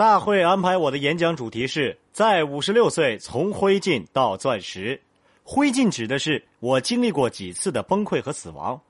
[0.00, 4.98] 大会安排我的演讲主题是在五十六岁从灰烬到钻石。
[5.44, 8.80] 灰烬指的是我经历过几次的崩溃和死亡。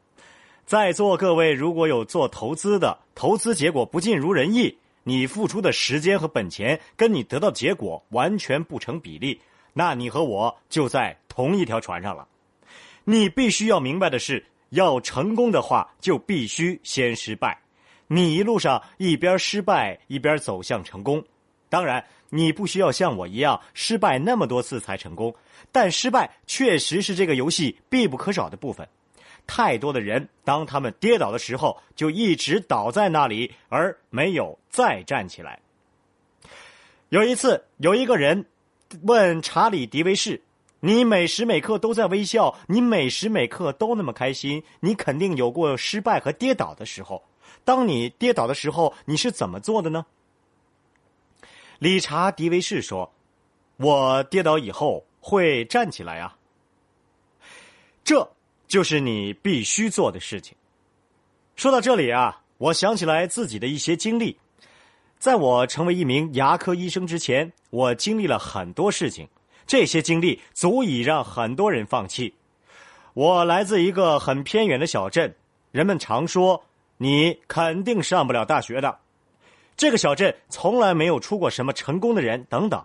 [0.64, 9.40] 在座各位如果有做投资的，投资结果不尽如人意，你付出的时间和本钱跟你得到结果完全不成比例，
[9.72, 12.29] 那你和我就在同一条船上了。
[13.02, 17.61] 你必须要明白的是，要成功的话，就必须先失败。
[18.12, 21.24] 你一路上一边失败一边走向成功，
[21.68, 25.32] 当然你不需要像我一样失败那么多次才成功，
[25.71, 28.88] 但失败确实是这个游戏必不可少的部分。
[29.46, 35.61] 太多的人当他们跌倒的时候，就一直倒在那里，而没有再站起来。
[37.11, 38.44] 有一次，有一个人
[39.02, 40.42] 问查理·迪维士
[40.80, 47.22] ：“你每时每刻都在微笑，你每时每刻都那么开心，你肯定有过失败和跌倒的时候。”
[47.64, 50.06] 当你跌倒的时候，你是怎么做的呢？
[51.78, 53.11] 理查·迪维士说
[53.78, 56.36] ：“我跌倒以后会站起来啊。”
[58.05, 58.30] 这
[58.66, 60.56] 就是你必须做的事情。
[61.56, 64.39] 说到这里啊，我想起来自己的一些经历。
[65.19, 69.28] 在我成为一名牙科医生之前，我经历了很多事情，
[69.67, 72.34] 这些经历足以让很多人放弃。
[73.12, 75.34] 我来自一个很偏远的小镇，
[75.72, 76.64] 人们常说。
[77.02, 78.98] 你肯定上不了大学的。
[79.74, 82.84] 这个小镇从来没有出过什么成功的人，等等。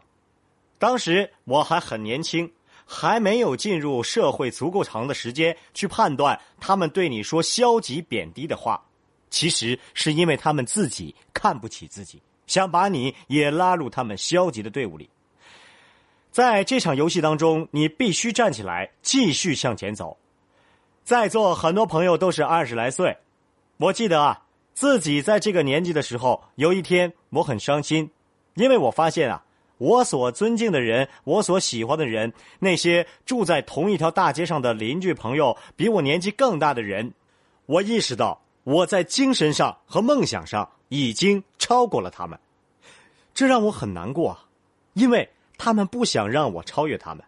[0.79, 2.49] 当时我还很年轻，
[2.85, 8.81] 还没有进入社会足够长的时间去判断他们对你说消极贬低的话，
[9.29, 15.09] 其实是因为他们自己看不起自己，想把你也拉入他们消极的队伍里。
[16.31, 20.15] 在这场游戏当中，你必须站起来，继续向前走。
[21.03, 23.17] 在座很多朋友都是二十来岁。
[23.77, 28.09] 我记得啊，自己在这个年纪的时候，有一天我很伤心，
[28.53, 29.43] 因为我发现啊，
[29.77, 37.13] 我所尊敬的人，我所喜欢的人，那些住在同一条大街上的邻居朋友，比我年纪更大的人，
[37.65, 42.39] 我意识到我在精神上和梦想上已经超过了他们，
[43.33, 44.45] 这让我很难过啊，
[44.93, 47.21] 因为他们不想让我超越他们。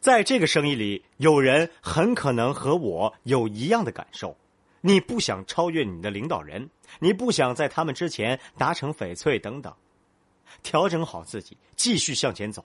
[0.00, 4.34] 在这个生意里，有人很可能和我有一样的感受。
[4.86, 6.68] 你不想超越你的领导人，
[6.98, 9.72] 你不想在他们之前达成翡翠等等，
[10.62, 12.62] 调整好自己，继续向前走。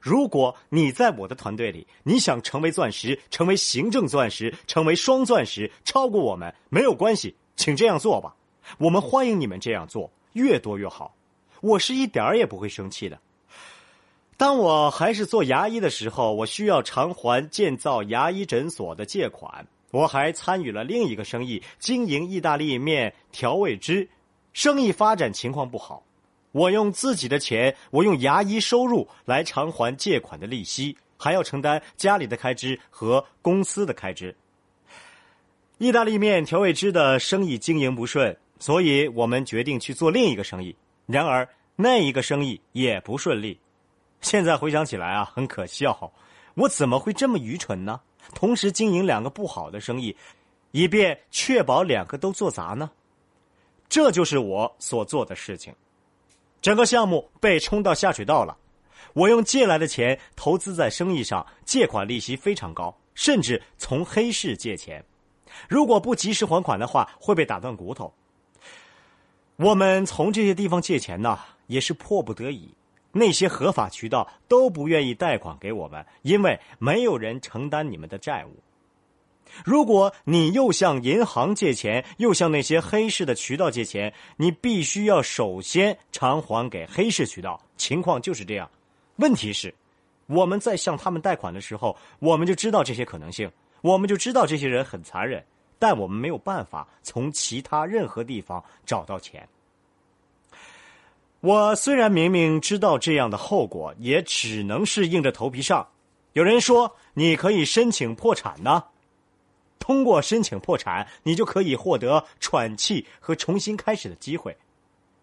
[0.00, 8.34] 如果你在我的团队里，你想成为钻石，成为行政钻石，成为双钻石，超过我们没有关系，请这样做吧。
[8.78, 11.14] 我们欢迎你们这样做，越多越好。
[11.60, 13.20] 我是一点儿也不会生气的。
[14.38, 19.66] 当我还是做牙医的时候，我需要偿还建造牙医诊所的借款。
[19.94, 24.08] 我还参与了另一个生意，经营意大利面调味汁，
[24.52, 26.02] 生意发展情况不好。
[26.50, 34.34] 我用自己的钱，我用牙医收入来偿还借款的利息，还要承担家里的开支和公司的开支。
[35.78, 40.74] 意大利面调味汁的生意经营不顺，所以我们决定去做另一个生意。
[41.06, 43.60] 然而那一个生意也不顺利。
[44.20, 46.12] 现在回想起来啊，很可笑，
[46.54, 48.00] 我怎么会这么愚蠢呢？
[48.32, 50.16] 同时经营两个不好的生意，
[50.70, 52.90] 以便确保两个都做砸呢？
[53.88, 55.74] 这就是我所做的事情。
[56.62, 58.56] 整个项目被冲到下水道了。
[59.12, 65.04] 我用借来的钱投资在生意上，借款利息非常高，甚至从黑市借钱。
[65.68, 68.12] 如果不及时还款的话，会被打断骨头。
[69.56, 72.74] 我们从这些地方借钱呢，也是迫不得已。
[73.14, 78.62] 那些合法渠道都不愿意贷款给我们，因为没有人承担你们的债务。
[79.64, 87.60] 如果你又向银行借钱，又向那些黑市的渠道借钱，你必须要首先偿还给黑市渠道。
[87.76, 88.68] 情况就是这样。
[89.16, 89.72] 问题是，
[90.26, 93.48] 我们在向他们贷款的时候，我们就知道这些可能性，
[93.80, 95.44] 我们就知道这些人很残忍，
[95.78, 99.48] 但我们没有办法从其他任何地方找到钱。
[101.44, 105.86] 我虽然明明知道这样的后果，也只能是硬着头皮上。
[106.32, 108.82] 有人说你可以申请破产呢，
[109.78, 114.56] 通过申请破产，你就可以获得喘气和重新开始的机会。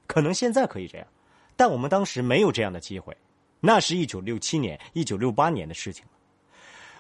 [0.06, 1.08] 可能现在可以这样，
[1.56, 3.18] 但我们当时没有这样的机会。
[3.60, 6.06] 那是一九六七年、一九六八年的事情。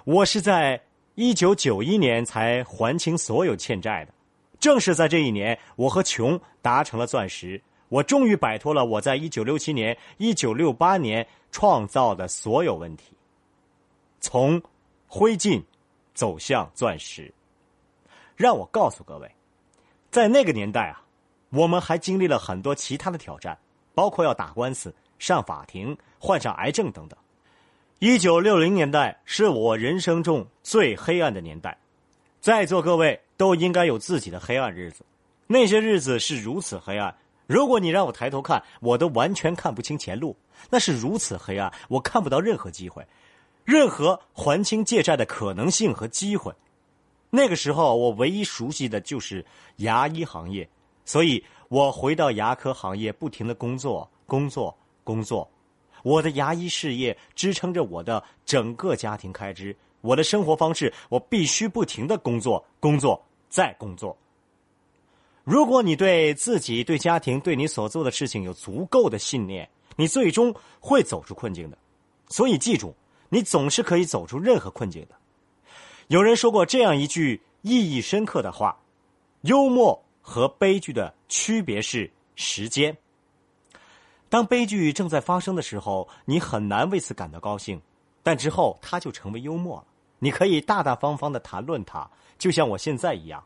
[0.03, 0.81] 我是在
[1.13, 4.13] 一九九一年才还清所有欠债的。
[4.59, 7.61] 正是在这一年，我和琼达成了钻石。
[7.91, 13.11] 我终于摆脱了我在一九六七年、一九六八年创造的所有问题，
[14.21, 14.61] 从
[15.07, 15.61] 灰烬
[16.13, 17.29] 走向钻石。
[18.37, 19.29] 让我告诉各位，
[20.09, 21.03] 在那个年代啊，
[21.49, 23.57] 我们还经历了很多其他的挑战，
[23.93, 24.09] 包。
[24.09, 27.19] 括要打官司、上法庭、患上癌症等等。
[27.99, 31.77] 一九六零年代是我人生中最黑暗的年代，
[32.39, 35.03] 在座各位都应该有自己的黑暗日子，
[35.45, 37.13] 那些日子是如此黑暗。
[37.51, 40.33] 如果你让我抬头看，我都完全看不清前路，
[40.69, 43.05] 那是如此黑暗，我看不到任何机会，
[43.65, 46.53] 任何还清借债的可能性和机会。
[47.29, 49.45] 那个时候，我唯一熟悉的就是
[49.77, 50.69] 牙医行业，
[51.03, 55.45] 所以我回到牙科行业，不停的工作，工作，工作。
[56.03, 64.17] 我的牙医事业支撑着我的整个家庭开支，我的生活方式，我必须不停的工作，工作，再工作。
[65.43, 71.77] 如果你对自己、对家庭、对你所做的事情有足够的信念，你最终会走出困境的。
[72.29, 72.95] 所以记住，
[73.29, 75.15] 你总是可以走出任何困境的。
[76.07, 78.77] 有人说过这样一句意义深刻的话：
[79.41, 82.95] 幽默和悲剧的区别是时间。
[84.29, 87.81] 当悲剧正在发生的时候，你很难为此感到高兴，
[88.21, 89.85] 但之后它就成为幽默了。
[90.19, 93.43] 你可以大大方方的谈论它，就像我现在一样。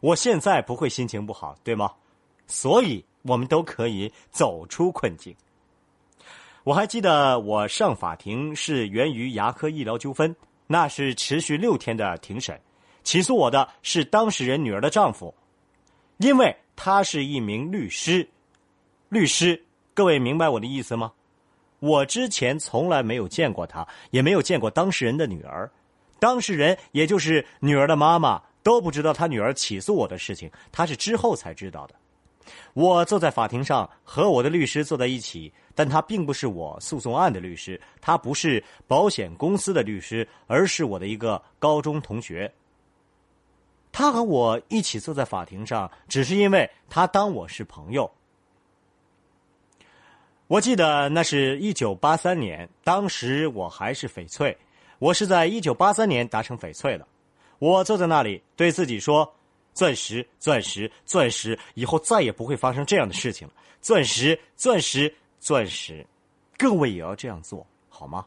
[0.00, 1.92] 我现在不会心情不好，对吗？
[2.46, 5.34] 所以我们都可以走出困境。
[6.62, 10.34] 我还记得我上法庭是源于牙科医疗纠纷，
[10.66, 12.60] 那是持续六天的庭审。
[13.04, 15.32] 起诉我的是当事人女儿的丈夫，
[16.18, 18.28] 因为他是一名律师。
[19.08, 19.64] 律师，
[19.94, 21.12] 各位明白我的意思吗？
[21.78, 25.70] 我之前从来没有见过他，也没有见过当事人的女儿。
[26.18, 28.42] 当事人也就是女儿的妈妈。
[28.66, 31.94] 都不知道他女儿起诉我的事情，他是之后才知道的。
[32.74, 42.52] 我坐在法庭上和我的律师坐在一起，但他并不是我诉讼案的律师，他不是保险公司的律师，而是我的一个高中同学。
[43.92, 48.10] 他和我一起坐在法庭上，只是因为他当我是朋友。
[50.48, 54.58] 我记得那是一九八三年，当时我还是翡翠，
[54.98, 57.06] 我是在一九八三年达成翡翠的。
[57.58, 59.34] 我坐在那里，对自己说
[59.72, 63.54] ：“钻石，钻石，钻石，以后再也不会发生这样的事情了。
[63.80, 66.06] 钻石，钻石，钻石，
[66.58, 68.26] 各位也要这样做好吗？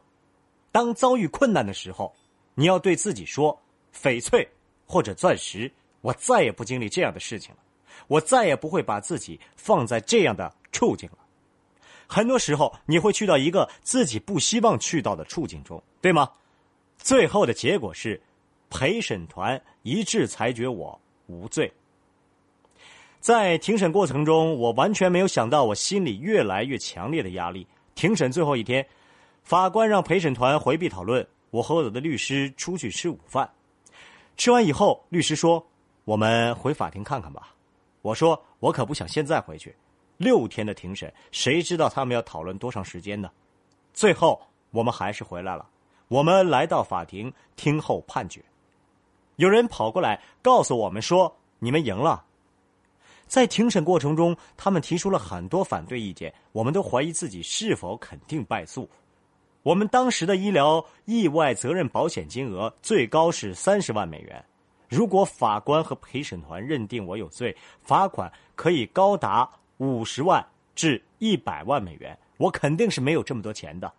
[0.72, 2.12] 当遭遇困难的时候，
[2.54, 3.56] 你要对自己说：
[3.94, 4.48] 翡翠
[4.84, 7.60] 或者钻石，我再也不经历这样的事情了，
[8.08, 11.18] 我再也不会把自己放在这样的处境了。
[12.08, 16.30] 很多时候，你会去到一个自己不希望去到的处境中，对吗？
[16.98, 18.20] 最后的结果是。”
[18.70, 21.70] 陪审团一致裁决我无罪。
[23.18, 27.66] 在庭审过程中，我完全没有想到我心里越来越强烈的压力。
[27.94, 28.86] 庭审最后一天，
[29.42, 33.50] 法官让陪审团回避讨论，我和我的律师出去吃午饭。
[34.38, 35.66] 吃完以后，律师说
[36.06, 37.54] ：“我们回法庭看看吧。”
[38.00, 39.76] 我说：“我可不想现在回去。
[40.16, 43.30] 六天的庭审，谁知道他们要讨论多长时间呢？”
[43.92, 44.40] 最后，
[44.70, 45.68] 我们还是回来了。
[46.08, 48.42] 我们来到法庭听候判决。
[49.40, 52.22] 有人跑过来告诉我们说：“你们赢了。”
[53.26, 58.86] 在庭审过程中，他们提出了很多反对意见，我们都怀疑自己是否肯定败诉。
[59.62, 64.44] 我们当时的医疗意外责任保险金额最高是三十万美元，
[64.90, 69.48] 如果法官和陪审团认定我有罪，罚款可以高达
[69.78, 72.14] 五十万至一百万美元。
[72.36, 73.90] 我肯定是没有这么多钱的，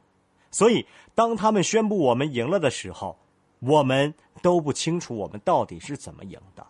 [0.51, 3.17] 所以当他们宣布我们赢了的时候。
[3.61, 6.65] 我们都不清楚我们到底是怎么赢的。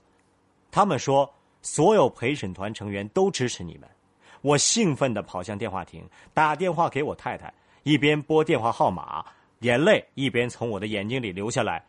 [0.69, 3.89] 他们说所有陪审团成员都支持你们。
[4.41, 9.25] 我兴奋地跑向电话亭，打电话给我太太，一边拨电话号码，
[9.60, 11.83] 眼泪一边从我的眼睛里流下来。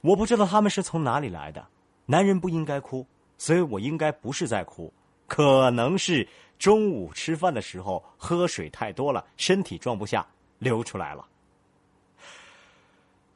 [0.00, 1.66] 我不知道他们是从哪里来的。
[2.06, 3.06] 男人不应该哭，
[3.36, 4.92] 所以我应该不是在哭，
[5.26, 10.26] 可能是中午吃饭的时候喝水太多了，身体装不下，
[10.58, 11.26] 流出来了。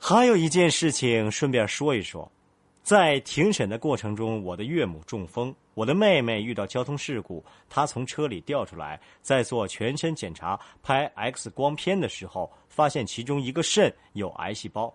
[0.07, 2.31] 还有一件事情，顺便说一说，
[2.83, 14.95] 在庭审的过程中，我的岳母中风，我的妹妹遇到交通事故，她从车里掉出来，在做全身检查、拍 X 光片的时候，发现其中一个肾有癌细胞，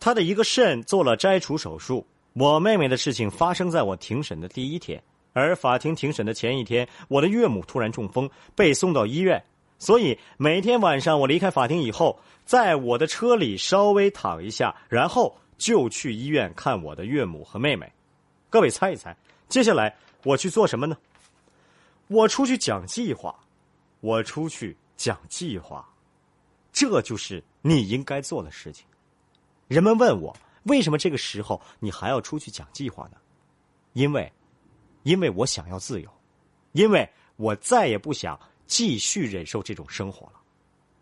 [0.00, 2.04] 她的一个肾做了摘除手术。
[2.32, 5.00] 我妹妹的事情发生在我庭审的第一天，
[5.34, 9.40] 而法庭庭审的前一天，我的岳母突然中风，被送到医院。
[9.82, 17.92] 所以每天晚上我离开法庭以后，在我的车里稍微躺一下，然后就去医院看我的岳母和妹妹。
[18.48, 19.16] 各位猜一猜，
[19.48, 20.96] 接下来我去做什么呢？
[22.06, 23.34] 我出去讲计划，
[23.98, 25.84] 我出去讲计划，
[26.72, 28.86] 这就是你应该做的事情。
[29.66, 33.16] 人们问我为什么这个时候你还要出去讲计划呢？
[33.94, 34.32] 因为，
[35.02, 36.08] 因为我想要自由，
[36.70, 38.38] 因为我再也不想。
[38.66, 40.34] 继续忍受这种生活了。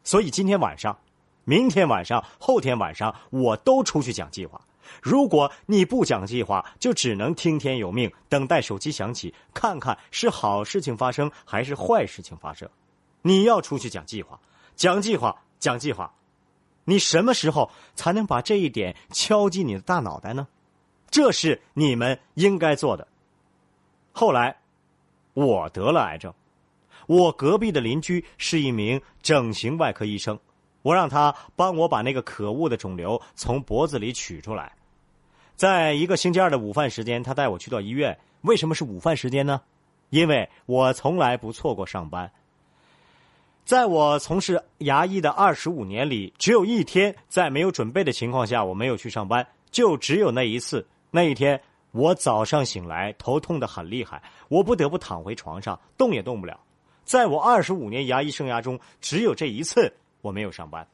[0.04, 0.98] 所以今天晚上、
[1.44, 4.60] 明天晚上、后天晚上，我都出去讲计划。
[5.00, 12.68] 如果你不讲计划，就只能听天由命，等待手机响起，看看是好事情发生还是坏事情发生。
[13.22, 14.40] 你要出去讲计划，
[14.74, 16.12] 讲计划，讲计划。
[16.84, 20.48] 你什么时候才能把这一点敲击你的大脑袋呢？
[21.10, 23.06] 这是你们应该做的。
[24.12, 24.56] 后来，
[25.34, 26.34] 我得了癌症，
[27.10, 30.38] 我隔壁的邻居是一名整形外科医生，
[30.82, 34.72] 我让他帮我把那个可恶的肿瘤从脖子里取出来。
[35.56, 38.16] 在一个星期二的午饭时间，他带我去到医院。
[38.42, 39.60] 为什么是午饭时间呢？
[40.10, 42.30] 因为我从来不错过上班。
[43.64, 50.86] 在我从事牙医的二十五年里，只有一天在没有准备的情况下我没有去上班，就只有那一次。
[51.10, 56.56] 那一天，我早上醒来头痛的很厉害，我不得不躺回床上，动也动不了。
[57.10, 60.86] 在我二十五年牙医生涯中，只有这一次我没有上班。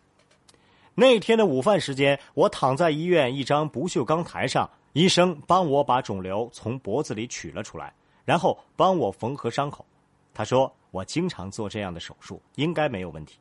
[0.94, 7.92] 那天的午饭时间，我躺在医院一张不锈钢台上，医生帮我把肿瘤从脖子里取了出来，
[8.24, 9.84] 然后帮我缝合伤口。
[10.32, 13.38] 他说我经常做这样的手术，应该没有问题。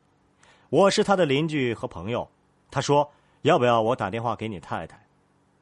[0.69, 2.27] 我是他的邻居和朋友。
[2.69, 3.09] 他说
[3.43, 5.01] 要不要我打电话给你太太？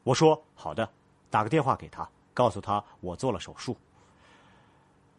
[0.04, 0.90] 我说好的，
[1.30, 3.78] 打个电话给他，告诉他我做了手术。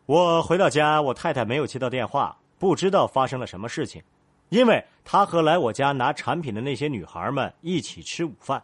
[0.06, 4.02] 我回到家，我太太没有接到电话，不知道发生了什么事情。
[4.50, 8.62] 因为她和来我家拿产品的那些女孩们一起吃午饭，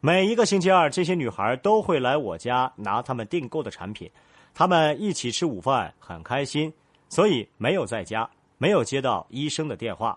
[0.00, 4.08] 每一个星期二，这些女孩都会来我家拿他们订购的产品，
[4.54, 6.72] 他们一起吃午饭很开心，
[7.08, 10.16] 所以没有在家，没有接到医生的电话。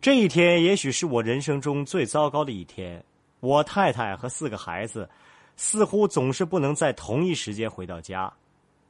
[0.00, 3.02] 这一天也许是我人生中最糟糕的一天，
[3.38, 5.08] 我太太和四个孩子
[5.56, 8.32] 似乎总是不能在同一时间回到家。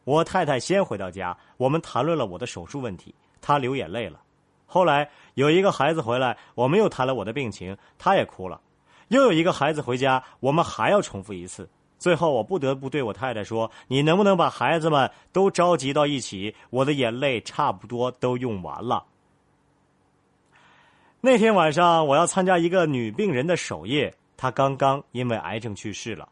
[0.06, 4.20] 我太太先回到家，我们谈论了我的手术问题，她流眼泪了。
[4.64, 8.60] 后来有一个孩子回来，我们又谈了我的病情，她也哭了。
[9.08, 11.68] 又有一个孩子回家，我们还要重复一次。
[11.98, 16.54] 最后我不得不对我太太说：“你能不能把孩子们都召集到一起？
[16.70, 19.04] 我的眼泪差不多都用完了。”
[21.20, 26.28] 那天晚上我要参加一个女病人的守夜，她刚刚因为癌症去世了。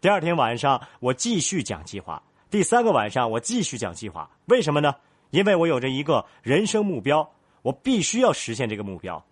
[0.00, 4.30] 第二天晚上我继续讲计划，第三个晚上我继续讲计划。
[4.46, 4.94] 为什么呢？
[5.30, 7.30] 因为我有着一个人生目标。
[7.62, 9.22] 我必须要实现这个目标，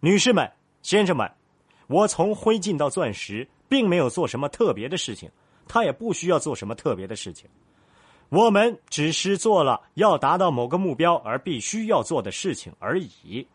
[0.00, 0.50] 女士们、
[0.82, 1.30] 先生们，
[1.88, 5.30] 我从灰烬到钻石，并没有做什么特别的事情，
[5.68, 7.48] 他也不需要做什么特别的事情，
[8.30, 13.46] 我们只是做了要达到某个目标而必须要做的事情而已。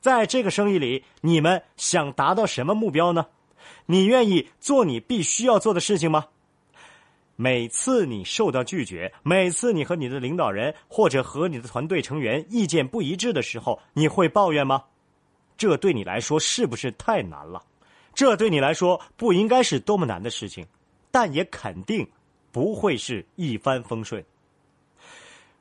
[0.00, 3.26] 在这个生意里，你们想达到什么目标呢？
[3.86, 6.26] 你愿意做你必须要做的事情吗？
[7.42, 14.84] 每次你受到拒绝，每次你和你的领导人或者和你的团队成员意见不一致的时候，你会抱怨吗？
[15.56, 17.60] 这对你来说是不是太难了？
[18.14, 20.64] 这对你来说不应该是多么难的事情，
[21.10, 22.08] 但也肯定
[22.52, 24.24] 不会是一帆风顺。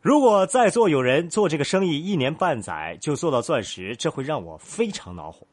[0.01, 5.47] 如果在座有人做这个生意一年半载就做到钻石，这会让我非常恼火。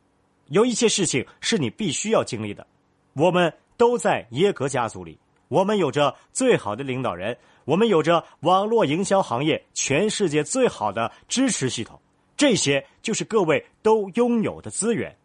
[0.49, 2.67] 有一些事情是你必须要经历的。
[3.15, 5.19] 我们都在耶格家族里。
[5.49, 11.99] 我们有着最好的领导人，我们有着网络营销行业全世界最好的支持系统，
[12.37, 15.17] 这些就是各位都拥有的资源。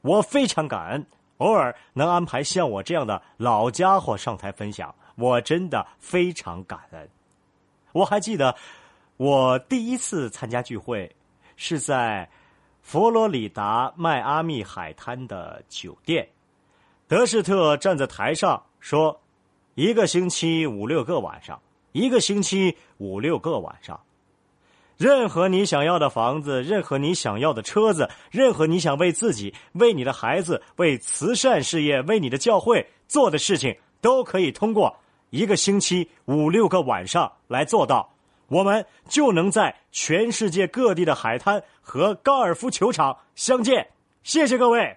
[0.00, 1.06] 我非常感恩，
[1.38, 7.08] 偶尔能安排像我这样的老家伙上台分享，我真的非常感恩。
[7.92, 8.54] 我还记得，
[9.16, 11.14] 我第一次参加聚会
[11.56, 12.28] 是在
[12.82, 16.28] 佛罗里达迈阿密海滩的酒店，
[17.06, 19.20] 德士特站在台上说。
[19.78, 21.56] 一个星期五六个晚上，
[21.92, 24.00] 一个星期五六个晚上，
[24.96, 34.96] 任何你想要的房子，任何你想要的车子，任何你想为自己、为你的孩子、为慈善事业、为你的教会做的事情，都可以通过
[35.30, 38.10] 一个星期五六个晚上来做到。
[38.48, 43.86] 我们就能在全世界各地的海滩和高尔夫球场相见。
[44.24, 44.96] 谢谢各位。